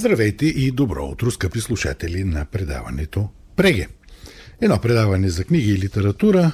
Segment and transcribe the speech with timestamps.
[0.00, 3.88] Здравейте и добро утро, скъпи слушатели на предаването Преге.
[4.60, 6.52] Едно предаване за книги и литература,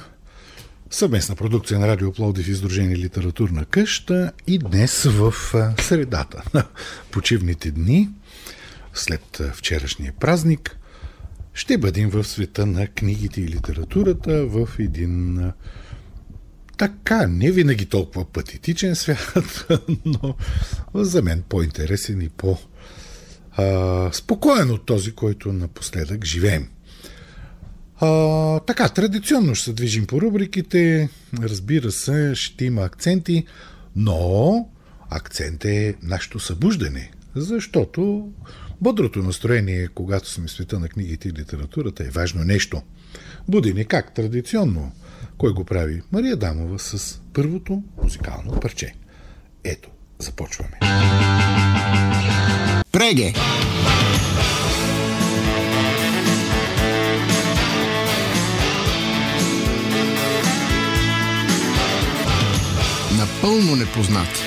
[0.91, 5.33] съвместна продукция на Радио Плодив и Издружение Литературна къща и днес в
[5.79, 6.65] средата на
[7.11, 8.09] почивните дни,
[8.93, 10.77] след вчерашния празник,
[11.53, 15.39] ще бъдем в света на книгите и литературата в един
[16.77, 19.67] така, не винаги толкова патетичен свят,
[20.05, 20.35] но
[20.93, 22.29] за мен по-интересен и
[23.57, 26.67] по- спокоен от този, който напоследък живеем.
[27.99, 31.09] А, така, традиционно ще се движим по рубриките.
[31.39, 33.45] Разбира се, ще има акценти,
[33.95, 34.69] но
[35.09, 38.29] акцент е нашето събуждане, защото
[38.81, 42.81] бодрото настроение, когато сме в света на книгите и литературата, е важно нещо.
[43.47, 44.91] Буди ни как традиционно.
[45.37, 46.01] Кой го прави?
[46.11, 48.93] Мария Дамова с първото музикално парче.
[49.63, 49.89] Ето,
[50.19, 50.79] започваме.
[52.91, 53.33] Преге!
[63.17, 64.41] Напълно непознати.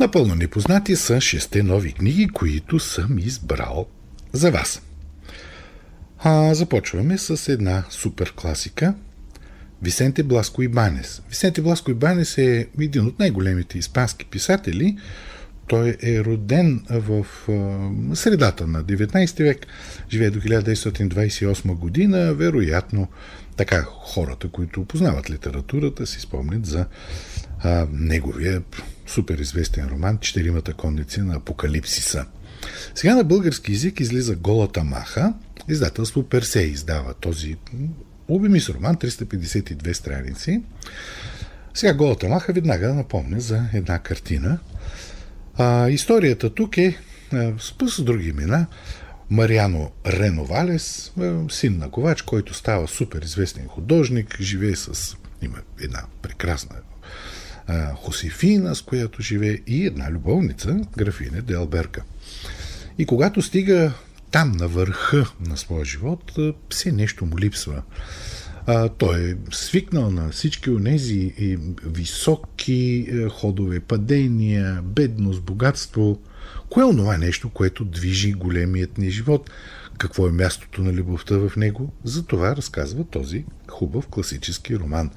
[0.00, 3.86] Напълно непознати са шесте нови книги, които съм избрал
[4.32, 4.82] за вас.
[6.18, 8.94] А, започваме с една супер класика
[9.82, 11.22] Висенте Бласко и Банес.
[11.28, 14.98] Висенте Бласко и Банес е един от най-големите испански писатели.
[15.66, 17.26] Той е роден в
[18.14, 19.66] средата на 19 век,
[20.10, 22.34] живее до 1928 година.
[22.34, 23.08] Вероятно,
[23.56, 26.86] така хората, които познават литературата, си спомнят за
[27.58, 28.62] а, неговия
[29.06, 32.26] супер известен роман Четиримата конници на Апокалипсиса.
[32.94, 35.34] Сега на български язик излиза Голата маха.
[35.68, 37.56] Издателство Персей издава този
[38.28, 40.62] обемис роман, 352 страници.
[41.74, 44.58] Сега Голата маха веднага напомня за една картина.
[45.58, 46.98] А, историята тук е
[47.88, 48.66] с други имена.
[49.30, 51.12] Мариано Реновалес,
[51.50, 55.16] син на ковач, който става супер известен художник, живее с...
[55.42, 56.76] има една прекрасна
[57.66, 62.02] а, Хосифина, с която живее и една любовница, графиня Делберка.
[62.98, 63.92] И когато стига
[64.32, 66.32] там, на върха на своя живот,
[66.70, 67.82] все нещо му липсва.
[68.66, 71.34] А, той е свикнал на всички онези
[71.86, 76.20] високи ходове, падения, бедност, богатство.
[76.70, 79.50] Кое е онова нещо, което движи големият ни живот?
[79.98, 81.92] Какво е мястото на любовта в него?
[82.04, 85.10] За това разказва този хубав класически роман.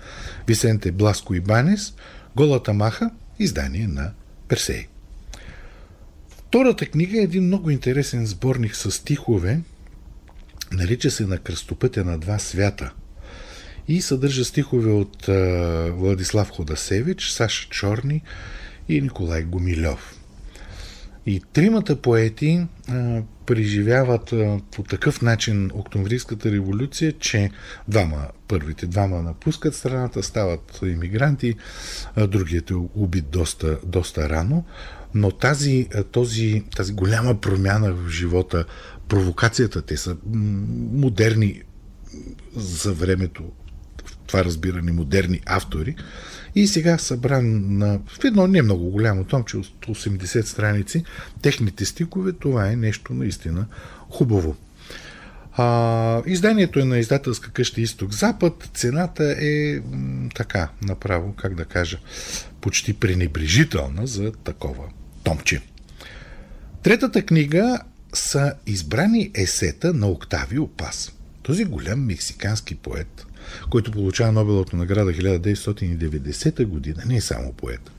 [0.47, 1.93] Висенте Бласко и Банес,
[2.35, 4.11] Голата маха, издание на
[4.47, 4.87] Персей.
[6.47, 9.59] Втората книга е един много интересен сборник с стихове,
[10.72, 12.94] нарича се на кръстопътя на два свята
[13.88, 18.22] и съдържа стихове от а, Владислав Ходасевич, Саша Чорни
[18.89, 20.16] и Николай Гомилев.
[21.25, 27.51] И тримата поети а, преживяват а, по такъв начин Октомврийската революция, че
[27.88, 31.55] двама, първите двама напускат страната, стават иммигранти,
[32.16, 34.66] а, другият е убит доста, доста рано,
[35.15, 38.65] но тази, този, тази голяма промяна в живота,
[39.07, 40.17] провокацията, те са
[40.93, 41.61] модерни
[42.55, 43.43] за времето,
[44.27, 45.95] това разбиране, модерни автори.
[46.55, 51.03] И сега събран на, в едно не много голямо томче от 80 страници,
[51.41, 53.65] техните стикове, това е нещо наистина
[54.09, 54.55] хубаво.
[55.57, 58.69] А, изданието е на издателска къща Изток-Запад.
[58.73, 61.99] Цената е м, така, направо, как да кажа,
[62.61, 64.83] почти пренебрежителна за такова
[65.25, 65.61] томче.
[66.83, 67.79] Третата книга
[68.13, 71.11] са избрани есета на Октавио Пас.
[71.43, 73.25] Този голям мексикански поет,
[73.69, 77.91] който получава Нобеловата награда 1990 година, не е само поет.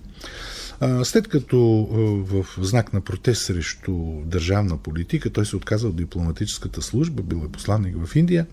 [1.04, 1.58] След като
[2.28, 3.92] в знак на протест срещу
[4.24, 8.46] държавна политика той се отказа от дипломатическата служба, бил е посланник в Индия,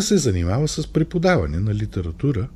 [0.00, 2.48] се занимава с преподаване на литература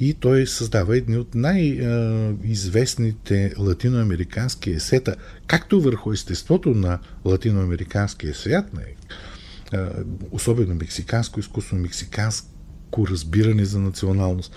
[0.00, 5.16] и той създава едни от най-известните латиноамерикански есета,
[5.46, 8.70] както върху естеството на латиноамериканския свят,
[10.30, 14.52] особено мексиканско изкуство, мексиканско разбиране за националност,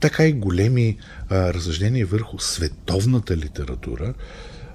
[0.00, 0.98] така и големи
[1.28, 4.14] а, разсъждения върху световната литература,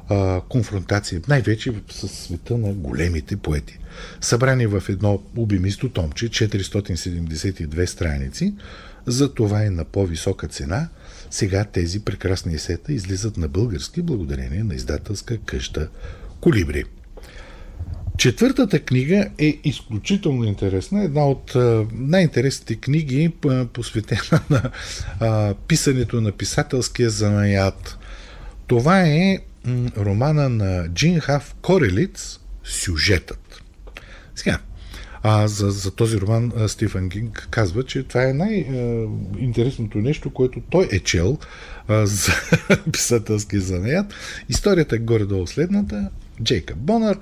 [0.09, 3.79] а, конфронтация, най-вече с света на големите поети.
[4.21, 8.53] Събрани в едно обемисто томче, 472 страници,
[9.05, 10.89] за това е на по-висока цена.
[11.31, 15.89] Сега тези прекрасни есета излизат на български благодарение на издателска къща
[16.41, 16.83] Колибри.
[18.17, 21.03] Четвъртата книга е изключително интересна.
[21.03, 21.55] Една от
[21.93, 23.33] най-интересните книги,
[23.73, 24.41] посветена
[25.19, 27.97] на писането на писателския занаят.
[28.67, 29.39] Това е
[29.97, 33.61] романа на Джин Хав Корелиц «Сюжетът».
[34.35, 34.59] Сега,
[35.23, 40.89] а за, за този роман Стивен Кинг казва, че това е най-интересното нещо, което той
[40.91, 41.37] е чел
[41.87, 42.31] а, за
[42.91, 44.13] писателски занаят.
[44.49, 46.09] Историята е горе-долу следната.
[46.43, 47.17] Джейкъб Бонър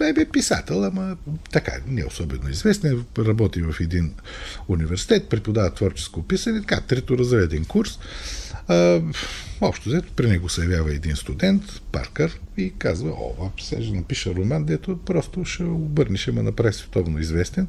[0.00, 1.16] е писател, ама
[1.52, 3.04] така, не е особено известен.
[3.18, 4.14] Работи в един
[4.68, 7.98] университет, преподава творческо писане, така, треторазреден курс.
[8.68, 9.02] А,
[9.60, 11.62] общо взето, при него се явява един студент,
[11.92, 16.74] Паркър, и казва, о, сега ще напиша роман, дето просто ще обърне, ще ме направи
[16.74, 17.68] световно известен.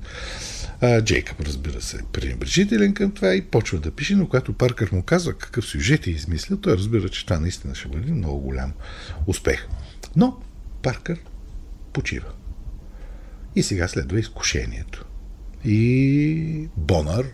[0.82, 4.92] А, Джейкъб, разбира се, е пренебрежителен към това и почва да пише, но когато Паркър
[4.92, 8.74] му казва какъв сюжет е измислил, той разбира, че това наистина ще бъде много голям
[9.28, 9.68] успех.
[10.16, 10.38] Но
[10.82, 11.20] Паркър
[11.94, 12.28] почива.
[13.56, 15.06] И сега следва изкушението.
[15.66, 17.26] И Бонар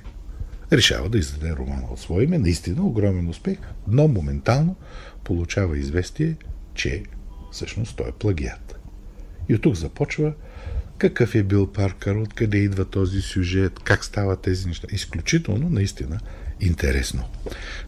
[0.78, 2.38] решава да издаде романа от свое име.
[2.38, 3.58] Наистина огромен успех,
[3.88, 4.76] но моментално
[5.24, 6.36] получава известие,
[6.74, 7.04] че
[7.52, 8.80] всъщност той е плагиат.
[9.50, 10.34] И от тук започва
[10.98, 14.88] какъв е бил Паркър, откъде идва този сюжет, как стават тези неща.
[14.92, 16.20] Изключително, наистина,
[16.60, 17.24] интересно.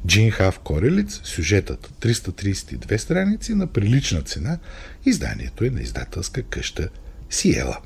[0.07, 4.57] Джин Хав Корелиц, сюжетът 332 страници на прилична цена,
[5.05, 6.89] изданието е на издателска къща
[7.29, 7.77] Сиела.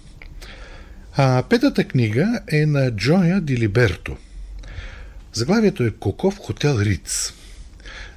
[1.17, 4.17] А петата книга е на Джоя Дилиберто.
[5.33, 7.33] Заглавието е Коко в хотел Риц.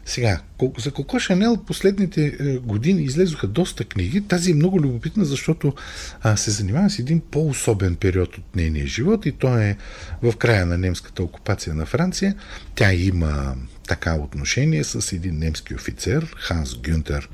[0.06, 0.40] Сега,
[0.78, 4.20] за Коко Шанел последните е, години излезоха доста книги.
[4.20, 5.74] Тази е много любопитна, защото
[6.22, 9.76] а, се занимава с един по-особен период от нейния живот и то е
[10.22, 12.34] в края на немската окупация на Франция.
[12.74, 13.54] Тя има
[13.88, 17.28] така отношение с един немски офицер, Ханс Гюнтер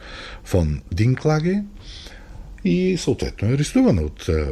[0.44, 1.62] фон Динклаге
[2.65, 4.47] и съответно е арестувана от а,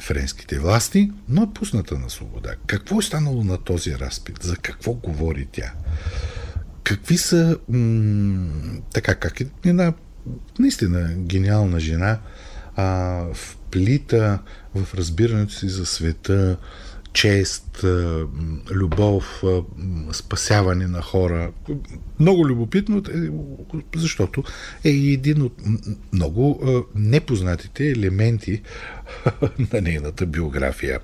[0.00, 2.54] френските власти, но е пусната на свобода.
[2.66, 4.42] Какво е станало на този разпит?
[4.42, 5.72] За какво говори тя?
[6.86, 9.92] какви са м- така, как е една
[10.58, 12.18] наистина гениална жена
[12.76, 14.38] а, вплита
[14.74, 16.56] в разбирането си за света,
[17.16, 17.84] чест,
[18.70, 19.42] любов,
[20.12, 21.52] спасяване на хора.
[22.20, 23.28] Много любопитно, е,
[23.96, 24.44] защото
[24.84, 25.54] е един от
[26.12, 26.60] много
[26.94, 28.62] непознатите елементи
[29.72, 31.00] на нейната биография.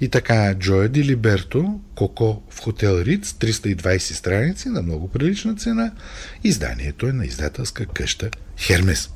[0.00, 5.92] И така, Джоя Ди Либерто, Коко в хотел Риц, 320 страници на много прилична цена.
[6.44, 9.10] Изданието е на издателска къща Хермес.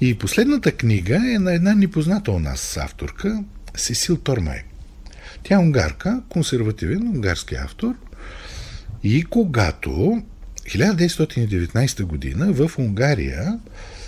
[0.00, 3.44] И последната книга е на една непозната у нас авторка,
[3.76, 4.62] Сесил Тормай.
[5.44, 7.94] Тя е унгарка, консервативен унгарски автор.
[9.02, 10.22] И когато
[10.68, 13.58] 1919 година в Унгария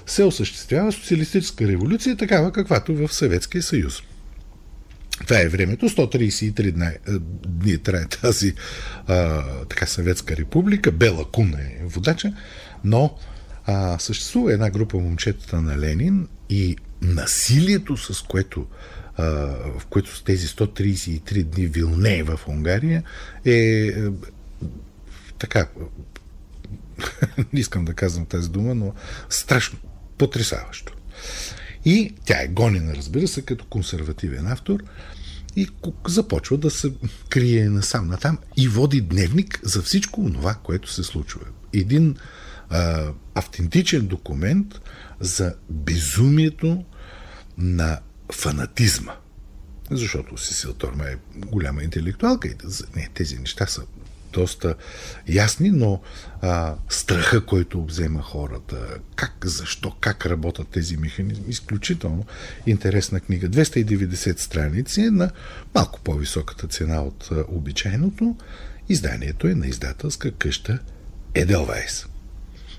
[0.07, 4.03] се осъществява социалистическа революция, такава каквато в Съветския съюз–
[5.21, 5.89] това е времето.
[5.89, 7.19] 133 дни,
[7.49, 8.55] дни трае тази
[9.07, 10.93] а, така съветска република.
[10.93, 12.33] Бела Кун е водача,
[12.85, 13.15] но
[13.67, 18.67] а, съществува една група момчетата на Ленин и насилието, с което
[19.19, 23.03] в което с тези 133 дни вилне в Унгария
[23.45, 23.93] е, е
[25.39, 25.69] така
[27.53, 28.95] не искам да казвам тази дума, но
[29.31, 29.79] страшно
[30.19, 30.93] потрясаващо.
[31.85, 34.83] И тя е гонена, разбира се, като консервативен автор
[35.57, 35.69] и
[36.09, 36.93] започва да се
[37.29, 41.41] крие насам натам и води дневник за всичко това, което се случва.
[41.73, 42.17] Един
[42.69, 44.81] а, автентичен документ
[45.21, 46.85] за безумието
[47.59, 48.01] на
[48.33, 49.13] фанатизма.
[49.91, 52.55] Защото Сисил Торма е голяма интелектуалка и
[52.97, 53.83] не, тези неща са
[54.33, 54.75] доста
[55.29, 56.01] ясни, но
[56.43, 62.27] а, страха, който обзема хората, как, защо, как работят тези механизми, изключително
[62.67, 63.49] интересна книга.
[63.49, 65.31] 290 страници на
[65.75, 68.37] малко по-високата цена от а, обичайното.
[68.89, 70.79] Изданието е на издателска къща
[71.35, 72.07] Еделвайс.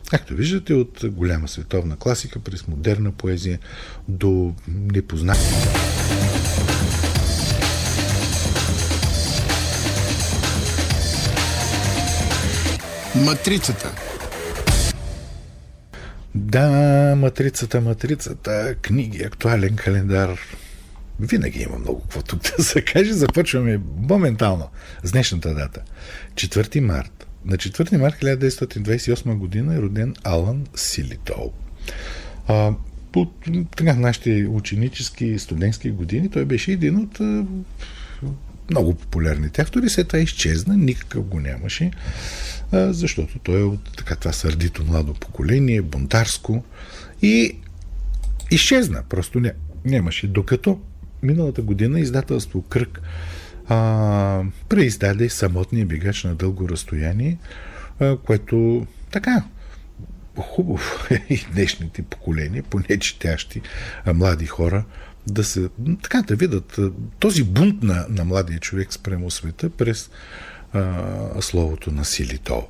[0.10, 3.60] Както виждате, от голяма световна класика през модерна поезия
[4.08, 5.40] до непозната.
[13.16, 13.92] Матрицата.
[16.36, 16.70] Да,
[17.18, 20.40] матрицата, матрицата, книги, актуален календар.
[21.20, 23.14] Винаги има много какво тук да се каже.
[23.14, 24.70] Започваме моментално
[25.04, 25.82] с днешната дата.
[26.34, 27.26] 4 март.
[27.48, 31.54] На 4 март 1928 година е роден Алан Силитол.
[32.48, 32.74] А,
[33.12, 33.25] по
[33.77, 37.20] така, нашите ученически, студентски години той беше един от
[38.70, 39.89] много популярните автори.
[39.89, 41.92] След това изчезна, никакъв го нямаше
[42.74, 46.63] защото той е от така това сърдито младо поколение, бунтарско
[47.22, 47.58] и
[48.51, 49.04] изчезна.
[49.10, 49.54] Просто не,
[49.86, 50.27] нямаше.
[50.27, 50.80] Докато
[51.24, 53.01] миналата година издателство Кръг
[53.67, 57.38] а, преиздаде самотния бигач на дълго разстояние,
[58.00, 59.43] а, което така
[60.38, 63.62] хубаво е и днешните поколения, поне четящи
[64.13, 64.86] млади хора,
[65.27, 65.69] да се,
[66.03, 66.79] така да видят
[67.19, 70.09] този бунт на, на младия човек спрямо света през
[70.74, 72.67] а, словото на Силитол.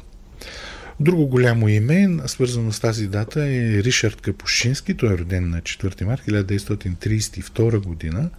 [1.00, 4.94] Друго голямо име, свързано с тази дата, е Ришард Капушински.
[4.94, 8.30] Той е роден на 4 марта 1932 година.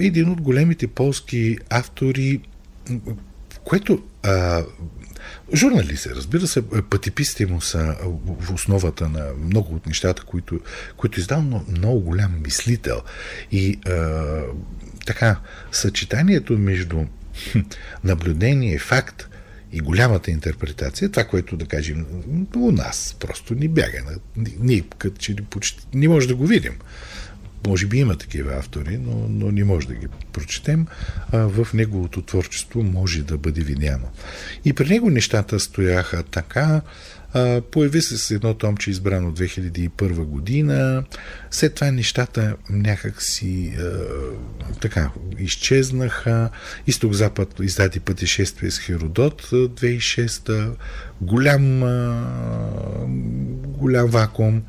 [0.00, 2.40] Един от големите полски автори,
[3.64, 4.64] което а,
[5.54, 7.96] Журналист е, разбира се, пътеписите му са
[8.40, 10.60] в основата на много от нещата, които,
[10.96, 13.00] които издава много голям мислител.
[13.52, 14.40] И а,
[15.06, 15.40] така,
[15.72, 17.04] съчетанието между
[18.04, 19.28] наблюдение, факт
[19.72, 22.06] и голямата интерпретация, това, което да кажем
[22.56, 24.02] у нас, просто ни бяга.
[24.60, 26.72] Ние като че почти не може да го видим.
[27.66, 30.86] Може би има такива автори, но, но не може да ги прочетем.
[31.32, 34.08] А в неговото творчество може да бъде видяно.
[34.64, 36.80] И при него нещата стояха така.
[37.32, 41.04] А, появи се с едно томче, избрано 2001 година.
[41.50, 43.92] След това нещата някак си а,
[44.80, 46.50] така изчезнаха.
[46.86, 50.72] Изток-запад издаде пътешествие с Херодот 2006.
[51.20, 52.26] Голям, а,
[53.78, 54.62] голям вакуум.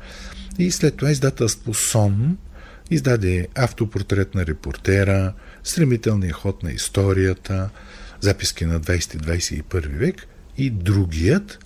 [0.58, 2.36] И след това издателство Сон
[2.90, 7.70] Издаде автопортрет на репортера, стремителния ход на историята,
[8.20, 10.26] записки на 20-21 век
[10.56, 11.58] и другият,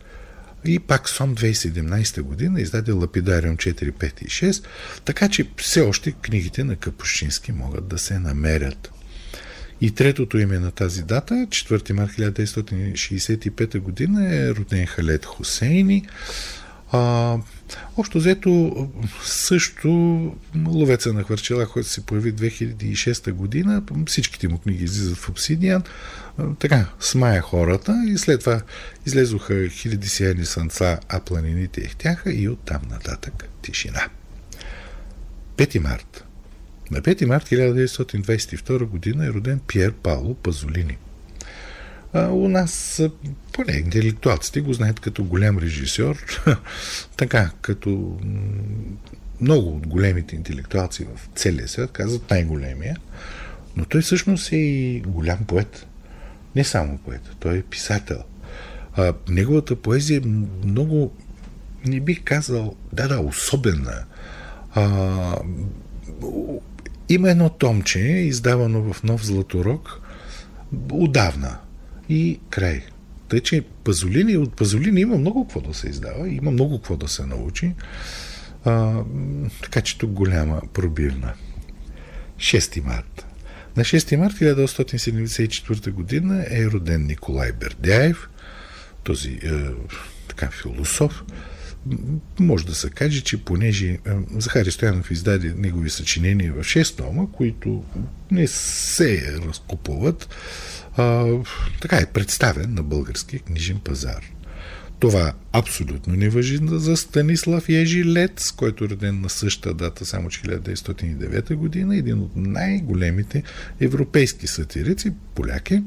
[0.65, 4.65] и пак Сон 2017 година издаде Лапидариум 4, 5 и 6,
[5.05, 8.93] така че все още книгите на Капущински могат да се намерят.
[9.81, 16.07] И третото име на тази дата, 4 марта 1965 година, е роден Халет Хусейни.
[16.93, 17.39] А,
[17.97, 18.89] общо взето
[19.25, 19.89] също
[20.67, 25.83] ловеца на хвърчела, който се появи 2006 година, всичките му книги излизат в Обсидиан,
[26.59, 28.61] така, смая хората и след това
[29.07, 34.09] излезоха хиляди сияни сънца, а планините ехтяха и оттам нататък тишина.
[35.57, 36.25] 5 март.
[36.91, 40.97] На 5 март 1922 година е роден Пьер Пауло Пазолини–
[42.13, 43.03] а, у нас,
[43.53, 46.17] поне интелектуалците го знаят като голям режисьор,
[47.17, 48.19] така, като
[49.41, 52.97] много от големите интелектуалци в целия свят казват най-големия,
[53.77, 55.87] но той всъщност е и голям поет.
[56.57, 58.23] Не само поет, той е писател.
[58.95, 60.29] А, неговата поезия е
[60.67, 61.13] много,
[61.87, 64.05] не бих казал, да, да, особена.
[64.75, 65.37] А,
[67.09, 70.01] има едно томче, издавано в Нов Златорог,
[70.91, 71.59] отдавна–
[72.09, 72.83] и край.
[73.33, 77.09] Тъй, че Пазолини, от Пазолини има много какво да се издава, има много какво да
[77.09, 77.73] се научи.
[78.65, 79.03] А,
[79.63, 81.33] така че тук голяма пробивна.
[82.37, 83.27] 6 марта.
[83.77, 88.29] На 6 марта 1974 година е роден Николай Бердяев,
[89.05, 89.51] този е,
[90.29, 91.25] така философ.
[92.41, 93.99] Може да се каже, че понеже е,
[94.31, 97.85] Захари Стоянов издаде негови съчинения в 6 тома, които
[98.31, 100.29] не се разкупуват,
[100.97, 101.27] а,
[101.81, 104.25] така е представен на българския книжен пазар.
[105.03, 110.29] Това абсолютно не въжи за Станислав Ежи Лец, който е роден на същата дата, само
[110.29, 113.43] че 1909 година, един от най-големите
[113.81, 115.83] европейски сатирици, поляки.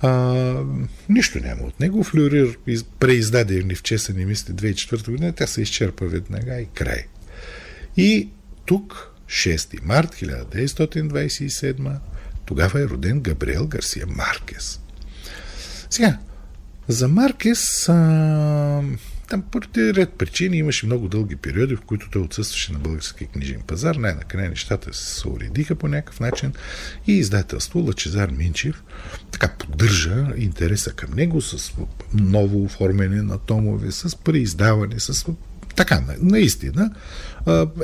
[0.00, 0.54] А,
[1.08, 2.04] нищо няма от него.
[2.04, 2.58] Флюрир
[2.98, 7.04] преиздаде в Чесани мисли 2004 година, тя се изчерпа веднага и край.
[7.96, 8.28] И
[8.66, 11.98] тук, 6 март 1927
[12.50, 14.80] тогава е роден Габриел Гарсия Маркес.
[15.90, 16.18] Сега,
[16.88, 18.82] за Маркес а,
[19.28, 23.60] там поради ред причини имаше много дълги периоди, в които той отсъстваше на българския книжен
[23.66, 23.94] пазар.
[23.94, 26.52] Най-накрая нещата се уредиха по някакъв начин
[27.06, 28.82] и издателство Лачезар Минчев
[29.30, 31.72] така поддържа интереса към него с
[32.14, 35.26] ново оформяне на томове, с преиздаване, с
[35.76, 36.94] така, наистина.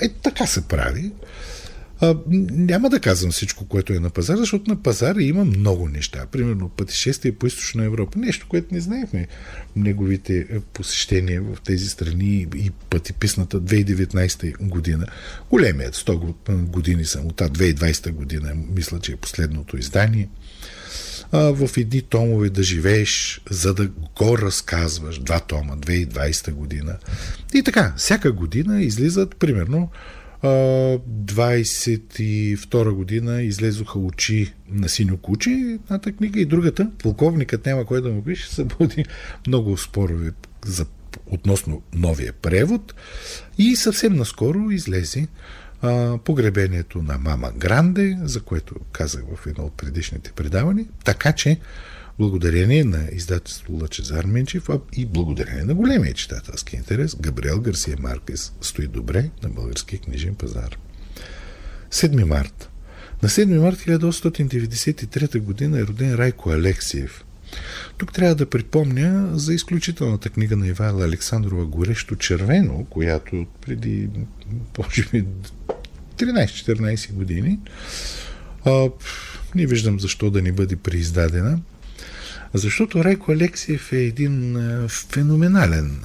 [0.02, 1.12] Е, така се прави.
[2.00, 2.16] А,
[2.50, 6.26] няма да казвам всичко, което е на пазара, защото на пазара има много неща.
[6.32, 8.18] Примерно пътешествие по източна Европа.
[8.18, 9.28] Нещо, което не знаехме.
[9.76, 15.06] Неговите е, посещения в тези страни и пътеписната 2019 година.
[15.50, 17.32] Големият 100 години само.
[17.32, 20.28] Та 2020 година, мисля, че е последното издание.
[21.32, 25.18] А, в едни томове да живееш, за да го разказваш.
[25.18, 26.96] Два тома, 2020 година.
[27.54, 29.90] И така, всяка година излизат примерно
[30.42, 38.10] 22 година излезоха очи на синьо куче, едната книга и другата, полковникът няма кой да
[38.10, 39.04] му пише, събуди
[39.46, 40.32] много спорове
[40.64, 40.86] за,
[41.26, 42.94] относно новия превод.
[43.58, 45.28] И съвсем наскоро излезе
[45.82, 51.58] а, погребението на мама Гранде, за което казах в едно от предишните предавания, така че
[52.18, 58.86] благодарение на издателство Лъчезар Менчев и благодарение на големия читателски интерес, Габриел Гарсия Маркес стои
[58.86, 60.78] добре на българския книжен пазар.
[61.92, 62.70] 7 март.
[63.22, 65.78] На 7 март 1893 г.
[65.78, 67.24] е роден Райко Алексиев.
[67.98, 74.08] Тук трябва да припомня за изключителната книга на Ивайла Александрова Горещо червено, която преди,
[74.78, 75.24] може би,
[76.16, 77.58] 13-14 години
[78.64, 78.90] а,
[79.54, 81.60] не виждам защо да ни бъде преиздадена.
[82.54, 84.56] Защото Райко Алексиев е един
[84.88, 86.00] феноменален,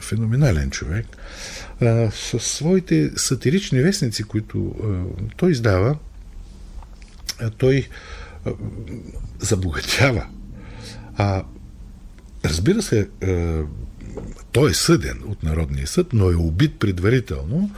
[0.00, 1.06] феноменален човек.
[1.80, 4.74] А, с своите сатирични вестници, които
[5.36, 5.96] той издава,
[7.58, 7.88] той
[9.40, 10.26] забогатява.
[11.16, 11.44] А,
[12.44, 13.08] разбира се,
[14.52, 17.70] той е съден от Народния съд, но е убит предварително,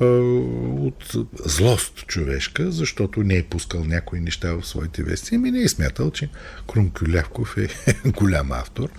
[0.00, 5.34] от злост човешка, защото не е пускал някои неща в своите вести.
[5.34, 6.28] Ами не е смятал, че
[6.72, 7.68] Крум Кюлявков е
[8.08, 8.90] голям автор.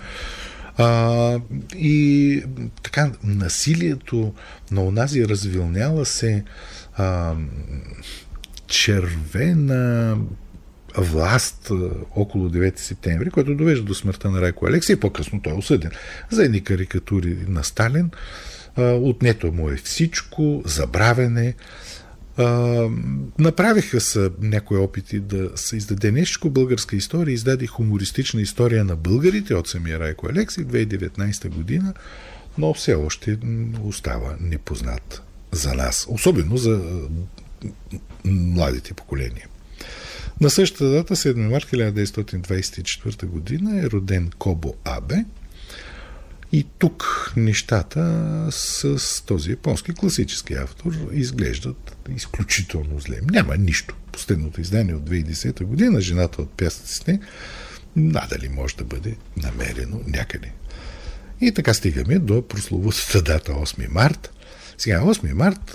[0.78, 1.40] А,
[1.76, 2.44] и
[2.84, 4.34] така, насилието
[4.72, 6.44] на онази развилняла се
[6.96, 7.36] а,
[8.68, 10.18] червена
[10.98, 11.72] власт
[12.16, 14.96] около 9 септември, който довежда до смъртта на Райко Алексей.
[14.96, 15.92] По-късно той е осъден
[16.32, 18.12] за едни карикатури на Сталин
[18.78, 21.54] отнето му е всичко, забравене.
[23.40, 29.56] Направиха са някои опити да се издаде нещо българска история, издаде хумористична история на българите
[29.56, 31.94] от самия Райко Алекси 2019 година,
[32.58, 33.38] но все още
[33.84, 36.82] остава непознат за нас, особено за
[38.26, 39.48] младите поколения.
[40.42, 45.26] На същата дата, 7 марта 1924 година, е роден Кобо Абе–
[46.52, 53.18] и тук нещата с този японски класически автор изглеждат изключително зле.
[53.32, 53.96] Няма нищо.
[54.12, 57.20] Последното издание от 2010 година, жената от пясъците,
[57.96, 60.52] надали може да бъде намерено някъде.
[61.42, 64.34] И така стигаме до прословутата дата 8 март.
[64.78, 65.72] Сега 8 март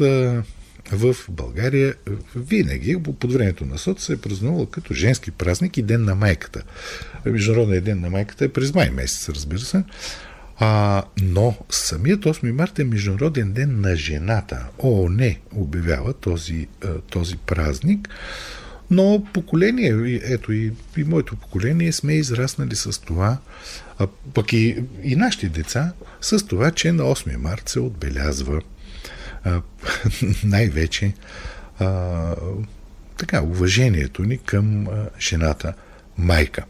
[0.93, 1.95] в България
[2.37, 6.63] винаги под времето на СОТ се е празнувал като женски празник и Ден на майката.
[7.25, 9.85] Международният ден на майката е през май месец, разбира се.
[10.65, 14.67] А, но самият 8 марта е Международен ден на жената.
[14.79, 16.69] О, не, обявява този,
[17.11, 18.09] този празник.
[18.91, 23.39] Но поколение, ето и, и моето поколение, сме израснали с това,
[23.99, 28.61] а пък и, и нашите деца, с това, че на 8 март се отбелязва
[29.45, 29.63] а,
[30.45, 31.15] най-вече
[31.79, 32.35] а,
[33.17, 35.75] така, уважението ни към а, жената
[36.19, 36.65] майка.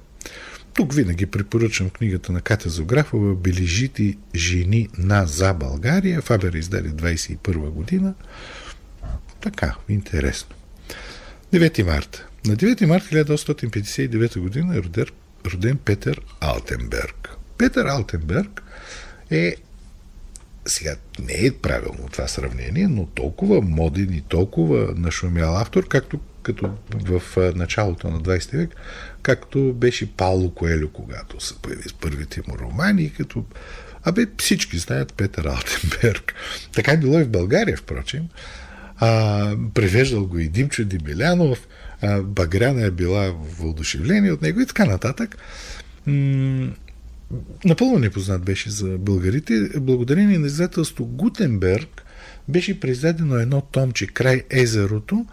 [0.75, 6.21] Тук винаги препоръчвам книгата на Катя Зографова Бележити жени на за България.
[6.21, 8.15] Фабер издаде 21 година.
[9.41, 10.57] Така, интересно.
[11.53, 12.27] 9 марта.
[12.47, 15.07] На 9 марта 1859 година е роден,
[15.47, 17.37] роден Петър Алтенберг.
[17.59, 18.63] Петър Алтенберг
[19.31, 19.57] е
[20.67, 26.71] сега не е правилно това сравнение, но толкова моден и толкова нашумял автор, както като
[26.93, 27.23] в
[27.55, 28.71] началото на 20 век,
[29.23, 33.45] както беше Пауло Коелю, когато се появи с първите му романи, като
[34.05, 36.35] Абе, всички знаят Петър Алтенберг.
[36.73, 38.23] Така е било и в България, впрочем.
[38.97, 41.69] А, превеждал го и Димчо Димилянов,
[42.23, 45.37] Багряна е била въодушевление от него и така нататък.
[46.07, 46.73] М-
[47.65, 49.69] напълно непознат беше за българите.
[49.77, 52.03] Благодарение на издателство Гутенберг
[52.49, 55.27] беше произведено едно томче край езерото.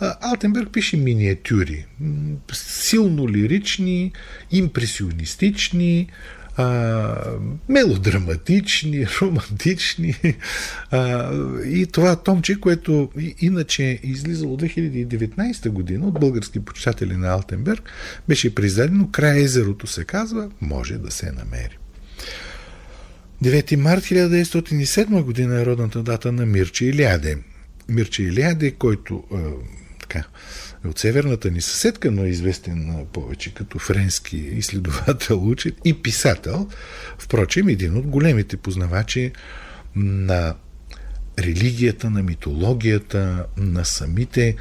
[0.00, 1.86] Алтенберг пише миниатюри,
[2.52, 4.12] силно лирични,
[4.50, 6.08] импресионистични,
[7.68, 10.14] мелодраматични, романтични.
[11.66, 17.90] И това томче, което иначе е излизало 2019 година от български почитатели на Алтенберг,
[18.28, 21.78] беше произведено край езерото се казва, може да се намери.
[23.44, 27.38] 9 март 1907 година е родната дата на Мирче Илиаде.
[27.88, 29.24] Мирче Илиаде, който
[30.14, 30.28] така,
[30.84, 36.68] е от северната ни съседка, но е известен повече като френски изследовател, учен и писател.
[37.18, 39.32] Впрочем, един от големите познавачи
[39.96, 40.54] на
[41.38, 44.56] религията, на митологията, на самите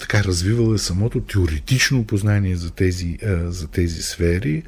[0.00, 4.62] така развивала самото теоретично познание за тези, за тези сфери.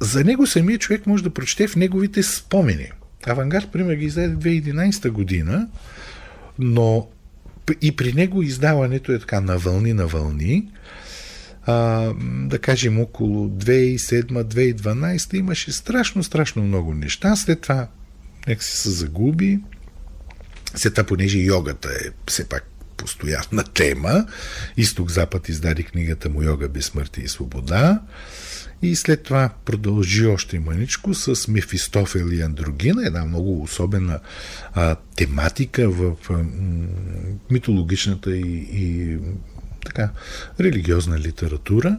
[0.00, 2.90] За него самия човек може да прочете в неговите спомени.
[3.26, 5.68] Авангард, пример, ги издаде 2011 година,
[6.58, 7.08] но
[7.82, 10.68] и при него издаването е така на вълни на вълни.
[11.66, 12.12] А,
[12.46, 17.36] да кажем около 2007-2012 имаше страшно, страшно много неща.
[17.36, 17.88] След това
[18.46, 19.60] нека се загуби.
[20.74, 24.26] След това, понеже йогата е все пак постоянна тема.
[24.76, 28.00] Изток-Запад издаде книгата му Йога, безсмъртие и свобода.
[28.82, 34.20] И след това продължи още маничко с Мефистофел и Андрогина, една много особена
[34.72, 36.44] а, тематика в а,
[37.50, 39.18] митологичната и, и
[39.84, 40.10] така,
[40.60, 41.98] религиозна литература.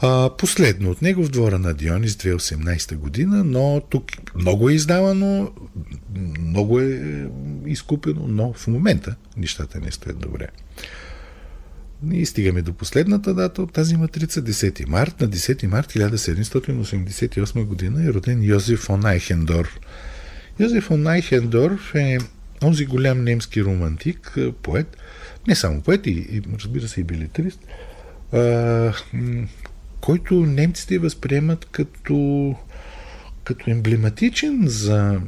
[0.00, 4.04] А, последно от него в двора на Дионис 2018 година, но тук
[4.34, 5.52] много е издавано,
[6.40, 7.26] много е
[7.66, 10.48] изкупено, но в момента нещата не стоят добре.
[12.12, 15.20] И стигаме до последната дата от тази матрица, 10 март.
[15.20, 19.80] На 10 март 1788 година е роден Йозеф фон Айхендорф.
[20.60, 22.18] Йозеф фон Айхендорф е
[22.62, 24.96] онзи голям немски романтик, поет,
[25.48, 27.60] не само поет, и разбира се и билетрист,
[30.04, 32.54] който немците възприемат като
[33.44, 35.20] като емблематичен за,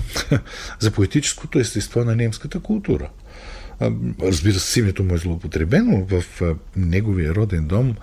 [0.78, 3.10] за поетическото естество на немската култура.
[4.22, 6.24] Разбира се, името му е злоупотребено в
[6.76, 7.96] неговия роден дом.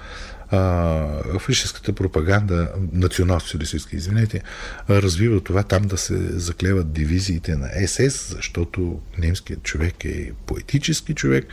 [1.39, 4.41] фашистската пропаганда, национал-социалистическа, извинете,
[4.89, 11.47] развива това там да се заклеват дивизиите на СС, защото немският човек е поетически човек.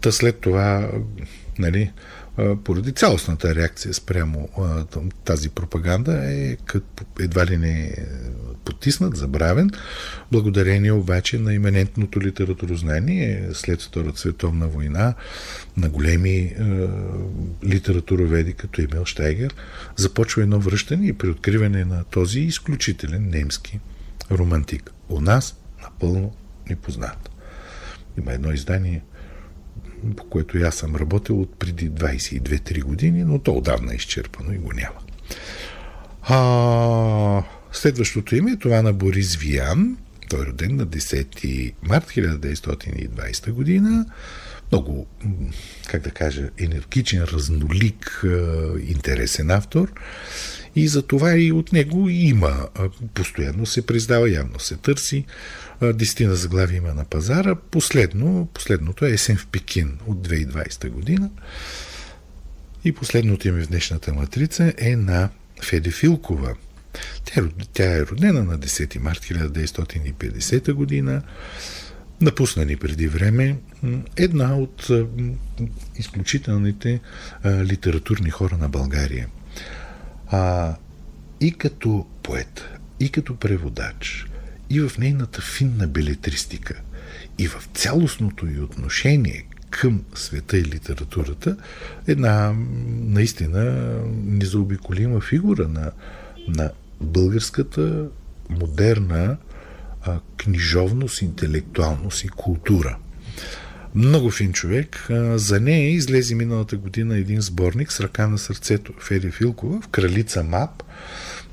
[0.00, 0.90] Та след това,
[1.58, 1.92] нали,
[2.64, 4.48] поради цялостната реакция спрямо
[5.24, 6.56] тази пропаганда е
[7.20, 7.94] едва ли не е
[8.64, 9.70] потиснат, забравен,
[10.32, 15.14] благодарение обаче на именентното литературознание след Втората световна война
[15.76, 16.54] на големи е,
[17.64, 19.54] литературоведи като Емил Штайгер,
[19.96, 23.80] започва едно връщане и преоткриване на този изключителен немски
[24.30, 24.90] романтик.
[25.08, 26.34] У нас напълно
[26.70, 27.30] непознат.
[28.18, 29.02] Има едно издание
[30.16, 34.52] по което и аз съм работил от преди 22-3 години, но то отдавна е изчерпано
[34.52, 35.00] и го няма.
[36.22, 39.96] А, следващото име е това на Борис Виян.
[40.28, 44.06] Той е роден на 10 март 1920 година.
[44.72, 45.06] Много,
[45.88, 48.24] как да кажа, енергичен, разнолик,
[48.88, 49.92] интересен автор.
[50.76, 52.68] И за това и от него има.
[53.14, 55.24] Постоянно се признава, явно се търси.
[55.94, 57.54] Десетина заглави има на пазара.
[57.54, 61.30] Последно, последното е Есен в Пекин от 2020 година.
[62.84, 65.28] И последното име в днешната матрица е на
[65.62, 66.54] Феде Филкова.
[67.24, 71.22] Тя, тя е родена на 10 март 1950 година.
[72.20, 73.56] Напусна ни преди време
[74.16, 74.90] една от
[75.96, 77.00] изключителните
[77.46, 79.28] литературни хора на България.
[80.30, 80.74] А,
[81.40, 82.64] и като поет,
[83.00, 84.26] и като преводач,
[84.70, 86.80] и в нейната финна белетристика,
[87.38, 91.56] и в цялостното й отношение към света и литературата,
[92.06, 92.54] една
[92.88, 93.62] наистина
[94.24, 95.92] незаобиколима фигура на,
[96.48, 98.08] на българската
[98.50, 99.36] модерна
[100.02, 102.98] а, книжовност, интелектуалност и култура.
[103.94, 105.06] Много фин човек.
[105.34, 110.44] За нея излезе миналата година един сборник с ръка на сърцето Фери Филкова в Кралица
[110.44, 110.82] МАП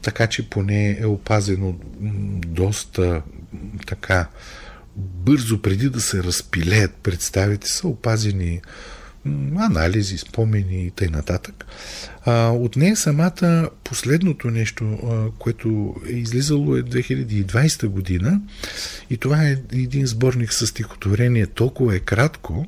[0.02, 1.76] така че поне е опазено
[2.47, 3.21] доста
[3.88, 4.28] така
[4.95, 8.62] бързо преди да се разпилеят представите са опазени
[9.58, 11.24] анализи, спомени и т.н.
[12.26, 14.98] А, от нея самата последното нещо,
[15.40, 18.42] което е излизало е 2020 година
[19.10, 22.66] и това е един сборник с стихотворение толкова е кратко,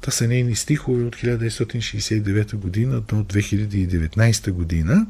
[0.00, 5.06] това са нейни стихове от 1969 година до 2019 година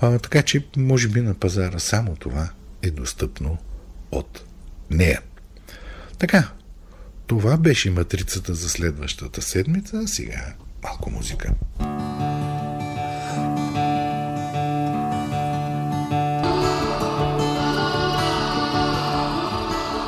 [0.00, 2.48] а, така че, може би на пазара само това
[2.82, 3.58] е достъпно
[4.10, 4.44] от
[4.90, 5.20] нея.
[6.18, 6.48] Така,
[7.28, 11.54] това беше матрицата за следващата седмица, а сега малко музика.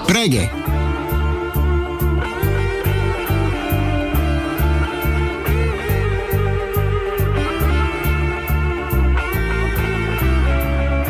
[0.08, 0.50] Преге!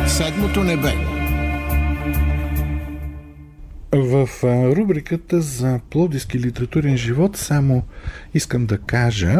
[0.07, 1.10] седмото небе.
[3.93, 4.29] В
[4.75, 7.83] рубриката за плодиски литературен живот само
[8.33, 9.39] искам да кажа,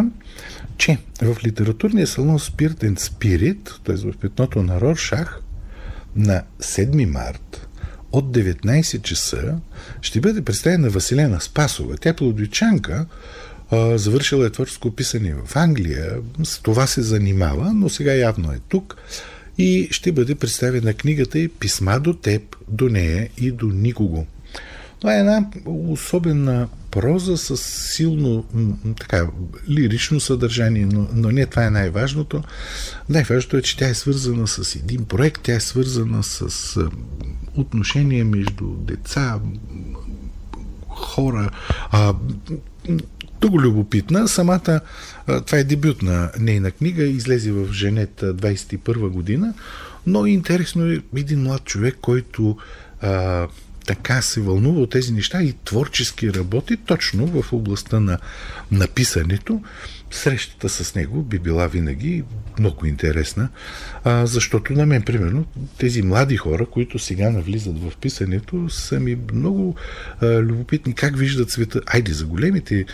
[0.77, 3.95] че в литературния салон Spirit and Spirit, т.е.
[4.11, 5.41] в петното на Роршах,
[6.15, 7.67] на 7 март
[8.11, 9.57] от 19 часа
[10.01, 11.97] ще бъде представена Василена Спасова.
[11.97, 13.05] Тя е плодичанка,
[13.95, 18.95] завършила е творческо писане в Англия, с това се занимава, но сега явно е тук
[19.57, 24.27] и ще бъде представена книгата и писма до теб, до нея и до никого.
[25.01, 28.45] Това е една особена проза с силно
[28.99, 29.27] така,
[29.69, 32.43] лирично съдържание, но, но не това е най-важното.
[33.09, 36.77] Най-важното е, че тя е свързана с един проект, тя е свързана с
[37.55, 39.39] отношения между деца,
[40.89, 41.49] хора.
[41.91, 42.13] А,
[43.41, 44.27] много любопитна.
[44.27, 44.79] Самата,
[45.45, 49.53] това е дебют на нейна книга, излезе в Женет 21 година,
[50.07, 52.57] но интересно е един млад човек, който
[53.01, 53.47] а,
[53.85, 58.17] така се вълнува от тези неща и творчески работи точно в областта на
[58.71, 59.61] написането.
[60.11, 62.23] Срещата с него би била винаги
[62.59, 63.49] много интересна,
[64.03, 65.45] а, защото на мен, примерно,
[65.77, 69.75] тези млади хора, които сега навлизат в писането, са ми много
[70.21, 71.81] а, любопитни как виждат света.
[71.85, 72.85] Айде, за големите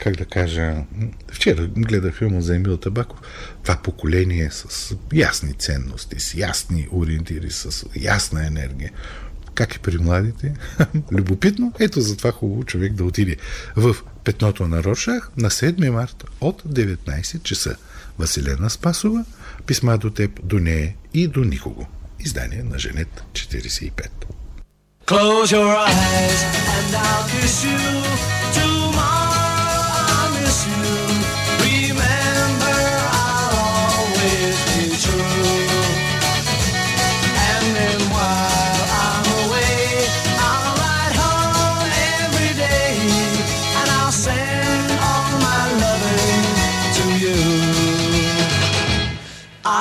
[0.00, 0.74] как да кажа,
[1.28, 3.20] вчера гледах филма за Емил Табаков,
[3.62, 8.92] това поколение с ясни ценности, с ясни ориентири, с ясна енергия.
[9.54, 10.54] Как е при младите?
[11.12, 11.72] Любопитно.
[11.78, 13.36] Ето затова хубаво човек да отиде
[13.76, 17.76] в петното на Рошах на 7 марта от 19 часа.
[18.18, 19.24] Василена Спасова,
[19.66, 21.86] писма до теб, до нея и до никого.
[22.20, 24.08] Издание на Женет 45.
[25.06, 26.44] Close your eyes
[26.76, 28.39] and I'll kiss you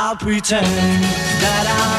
[0.10, 1.99] I'll pretend that I'm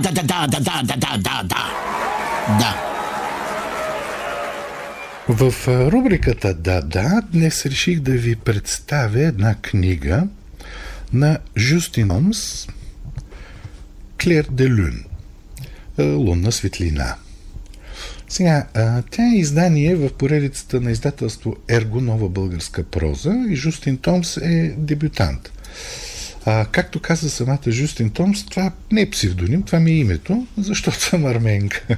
[0.00, 1.72] Да, да, да, да, да, да, да, да, да,
[2.58, 2.82] да.
[5.28, 10.26] В рубриката Да, да, днес реших да ви представя една книга
[11.12, 12.66] на Жустин Омс
[14.22, 15.04] Клер де Люн
[15.98, 17.14] Лунна светлина.
[18.28, 18.66] Сега,
[19.10, 24.74] тя е издание в поредицата на издателство Ерго Нова българска проза и Жустин Томс е
[24.78, 25.52] дебютант.
[26.46, 31.00] А, както каза самата Жустин Томс, това не е псевдоним, това ми е името, защото
[31.00, 31.96] съм арменка.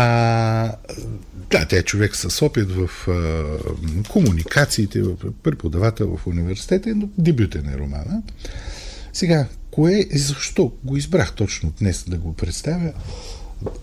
[0.00, 0.72] А,
[1.50, 3.44] да, тя е човек с опит в а,
[4.08, 8.22] комуникациите, в преподавател в университета, но дебютен е романа.
[9.12, 12.92] Сега, кое и защо го избрах точно днес да го представя?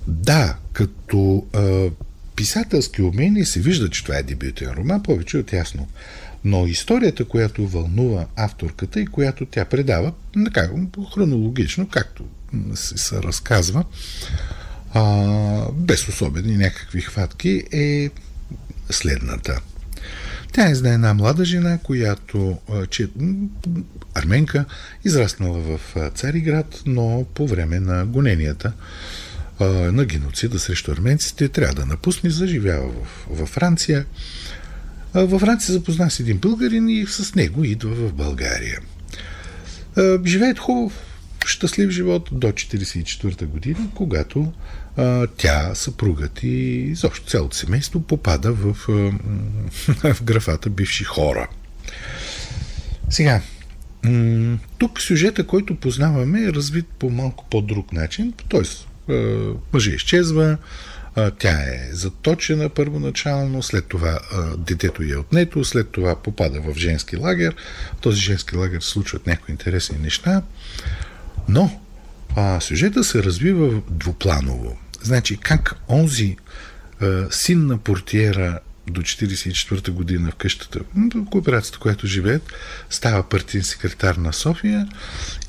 [0.08, 1.89] Да, като а,
[2.36, 5.88] писателски умения се вижда, че това е дебютен роман, повече от ясно.
[6.46, 10.14] Но историята, която вълнува авторката и която тя предава,
[10.46, 10.70] така,
[11.14, 12.26] хронологично, както
[12.76, 13.86] се, разказва,
[14.94, 18.10] а, без особени някакви хватки, е
[18.90, 19.62] следната.
[20.52, 22.58] Тя е за една млада жена, която
[22.90, 23.08] че,
[24.14, 24.66] арменка,
[25.06, 25.80] израснала в
[26.16, 28.74] Цариград, но по време на гоненията
[29.92, 34.06] на геноцида срещу арменците трябва да напусне, заживява в, във Франция.
[35.15, 38.80] Във Франция запозна с един българин и с него идва в България.
[40.25, 40.93] Живеят хубав,
[41.45, 44.54] щастлив живот до 1944 година, когато
[45.38, 46.47] тя, съпругът и
[46.91, 51.47] изобщо цялото семейство попада в, а, в графата бивши хора.
[53.10, 53.41] Сега,
[54.78, 58.34] тук сюжета, който познаваме, е развит по малко по-друг начин.
[58.54, 58.63] А,
[59.73, 60.58] мъжа изчезва,
[61.38, 64.19] Тя е заточена първоначално, след това
[64.58, 67.56] детето е отнето, след това попада в женски лагер.
[67.97, 70.41] В този женски лагер се случват някои интересни неща,
[71.49, 71.82] но
[72.36, 74.78] а, сюжета се развива двупланово.
[75.01, 76.38] Значи, как онзи
[77.01, 82.54] а, син на портиера до 1944 година в къщата, в кооперацията, която живеят,
[82.89, 84.88] става партиен секретар на София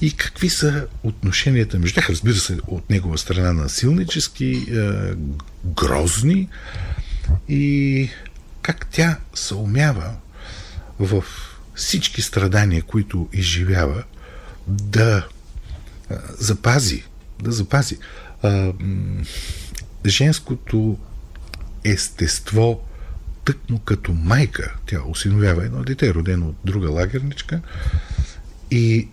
[0.00, 4.66] и какви са отношенията между тях, разбира се, от негова страна насилнически,
[5.66, 6.48] грозни
[7.48, 8.10] и
[8.62, 10.14] как тя се умява
[10.98, 11.24] в
[11.74, 14.04] всички страдания, които изживява,
[14.68, 15.28] да
[16.38, 17.04] запази,
[17.42, 17.98] да запази
[18.44, 18.72] е,
[20.06, 20.98] женското
[21.84, 22.80] естество
[23.44, 24.74] тъкмо като майка.
[24.86, 27.60] Тя осиновява едно дете, родено от друга лагерничка
[28.70, 29.08] и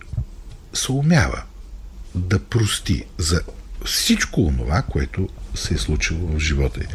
[0.72, 1.42] се умява
[2.14, 3.40] да прости за
[3.84, 6.86] всичко това, което се е случило в живота й.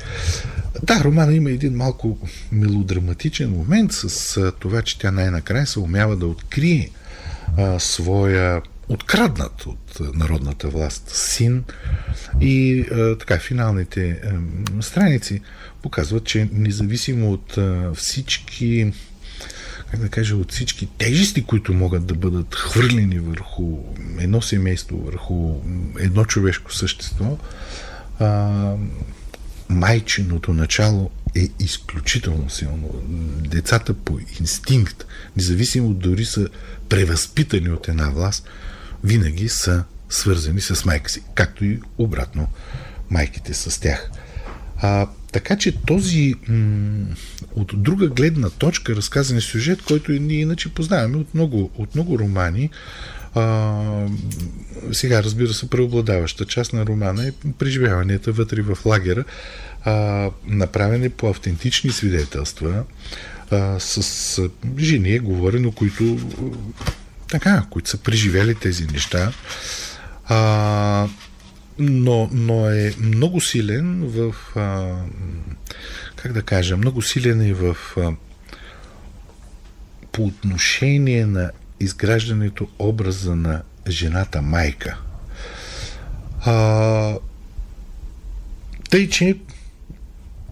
[0.83, 2.17] Да, романа има един малко
[2.51, 6.89] мелодраматичен момент с това, че тя най-накрая се умява да открие
[7.57, 11.63] а, своя откраднат от народната власт син
[12.41, 14.33] и а, така финалните а,
[14.81, 15.41] страници
[15.81, 18.91] показват, че независимо от а, всички
[19.91, 23.77] как да кажа, от всички тежести, които могат да бъдат хвърлени върху
[24.19, 25.55] едно семейство, върху
[25.99, 27.37] едно човешко същество,
[28.19, 28.75] а,
[29.69, 32.89] майчиното начало е изключително силно.
[33.47, 35.05] Децата по инстинкт,
[35.37, 36.47] независимо дори са
[36.89, 38.47] превъзпитани от една власт,
[39.03, 42.47] винаги са свързани с майка си, както и обратно
[43.09, 44.11] майките с тях.
[44.81, 47.15] А, така че този м-
[47.55, 52.69] от друга гледна точка разказан сюжет, който ние иначе познаваме от много, от много романи,
[53.35, 54.07] а,
[54.91, 59.23] сега, разбира се, преобладаваща част на романа е преживяванията вътре в лагера,
[59.83, 62.83] а, направени по автентични свидетелства
[63.51, 66.17] а, с жени, говорено, които
[67.27, 69.31] така, които са преживели тези неща.
[70.25, 71.07] А,
[71.79, 74.95] но, но е много силен в а,
[76.15, 78.11] как да кажа, много силен е в а,
[80.11, 84.97] по отношение на изграждането образа на жената майка.
[86.45, 87.15] А,
[88.89, 89.35] тъй, че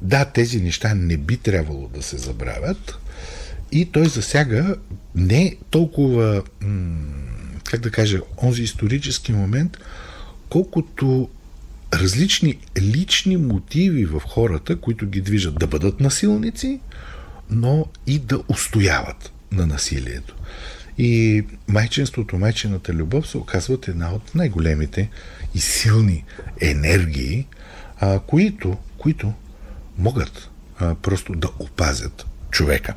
[0.02, 3.00] да, тези неща не би трябвало да се забравят
[3.72, 4.76] и той засяга
[5.16, 6.44] не толкова,
[7.64, 9.78] как да кажа, онзи исторически момент,
[10.50, 11.30] колкото
[11.94, 16.80] различни лични мотиви в хората, които ги движат да бъдат насилници,
[17.50, 20.36] но и да устояват на насилието.
[20.98, 25.10] И майчинството, майчината любов се оказват една от най-големите
[25.56, 26.24] и силни
[26.62, 27.48] енергии,
[28.00, 29.34] а, които, които
[29.98, 32.94] могат а, просто да опазят човека.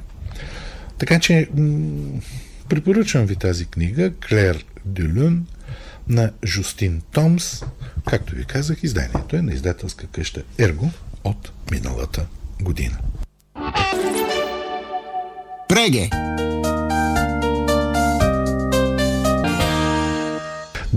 [0.98, 2.20] Така че м-
[2.68, 5.46] препоръчвам ви тази книга Клер Дюлюн
[6.08, 7.62] на Жустин Томс.
[8.06, 10.90] Както ви казах, изданието е на издателска къща Ерго
[11.24, 12.26] от миналата
[12.60, 12.98] година.
[15.68, 16.10] Преге!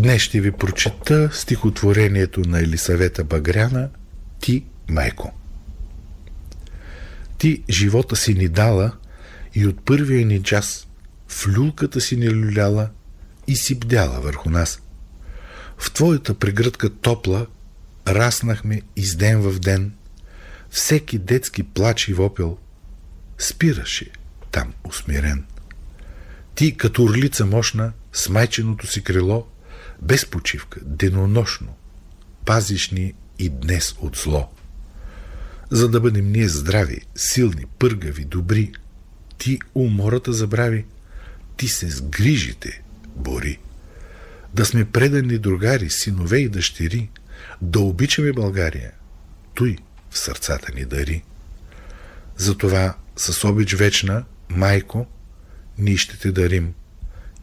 [0.04, 3.90] Днес ще ви прочета стихотворението на Елисавета Багряна
[4.40, 5.34] «Ти, майко».
[7.38, 8.92] Ти живота си ни дала
[9.56, 10.88] и от първия ни час
[11.28, 12.90] в люлката си ни люляла
[13.48, 14.82] и си бдяла върху нас.
[15.78, 17.48] В твоята прегръдка топла
[18.08, 19.94] раснахме из ден в ден.
[20.70, 22.58] Всеки детски плач и вопел
[23.38, 24.10] спираше
[24.52, 25.46] там усмирен.
[26.56, 29.48] Ти, като орлица мощна, с майченото си крило,
[30.04, 31.76] без почивка, денонощно,
[32.46, 34.52] пазиш ни и днес от зло.
[35.70, 38.72] За да бъдем ние здрави, силни, пъргави, добри,
[39.38, 40.86] ти умората забрави,
[41.58, 42.82] ти се с грижите
[43.16, 43.60] бори.
[44.54, 47.10] Да сме предани другари, синове и дъщери,
[47.62, 48.92] да обичаме България,
[49.54, 49.78] той
[50.10, 51.24] в сърцата ни дари.
[52.38, 55.08] Затова с обич вечна, майко,
[55.78, 56.74] ние ще те дарим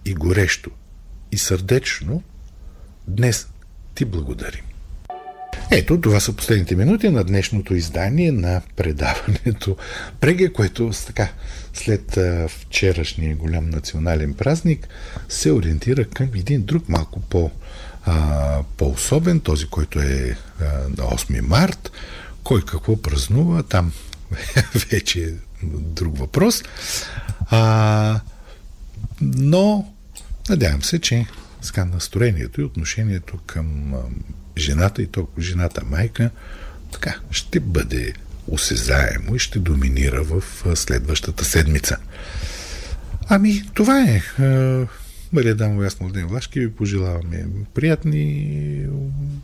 [0.04, 0.70] и горещо,
[1.32, 2.22] и сърдечно
[3.10, 3.48] днес
[3.94, 4.64] ти благодарим.
[5.70, 9.76] Ето, това са последните минути на днешното издание на предаването
[10.20, 11.28] Преге, което така,
[11.74, 14.88] след вчерашния голям национален празник
[15.28, 17.50] се ориентира към един друг малко по,
[18.04, 21.92] а, по-особен, този, който е а, на 8 март.
[22.44, 23.92] Кой какво празнува, там
[24.90, 25.32] вече е
[25.72, 26.62] друг въпрос.
[27.50, 28.20] А,
[29.20, 29.92] но
[30.48, 31.26] надявам се, че
[31.62, 33.94] ска настроението и отношението към
[34.58, 36.30] жената и толкова жената майка
[36.92, 38.12] така, ще бъде
[38.46, 40.42] осезаемо и ще доминира в
[40.74, 41.96] следващата седмица.
[43.28, 44.22] Ами, това е.
[45.32, 48.86] Мария Дамова, ясно Ден Влашки, ви пожелаваме приятни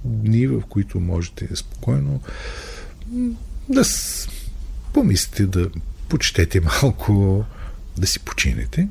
[0.05, 2.21] дни, в които можете спокойно
[3.69, 3.85] да
[4.93, 5.71] помислите, да
[6.09, 7.45] почетете малко,
[7.99, 8.89] да си починете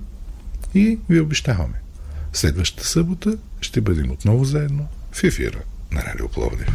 [0.76, 1.85] и ви обещаваме.
[2.36, 5.60] Следващата събота ще бъдем отново заедно в ефира
[5.92, 6.68] на Радио Пловдив.